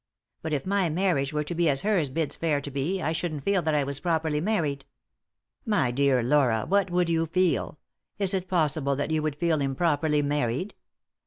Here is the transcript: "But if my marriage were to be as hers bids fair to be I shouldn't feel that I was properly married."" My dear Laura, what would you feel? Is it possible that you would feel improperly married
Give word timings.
"But 0.41 0.51
if 0.51 0.65
my 0.65 0.89
marriage 0.89 1.31
were 1.31 1.43
to 1.43 1.53
be 1.53 1.69
as 1.69 1.81
hers 1.81 2.09
bids 2.09 2.35
fair 2.35 2.59
to 2.61 2.71
be 2.71 3.03
I 3.03 3.11
shouldn't 3.11 3.45
feel 3.45 3.61
that 3.61 3.75
I 3.75 3.83
was 3.83 3.99
properly 3.99 4.41
married."" 4.41 4.83
My 5.77 5.91
dear 5.91 6.23
Laura, 6.23 6.65
what 6.67 6.89
would 6.89 7.07
you 7.07 7.27
feel? 7.27 7.77
Is 8.17 8.33
it 8.33 8.47
possible 8.47 8.95
that 8.95 9.11
you 9.11 9.21
would 9.21 9.35
feel 9.35 9.61
improperly 9.61 10.23
married 10.23 10.73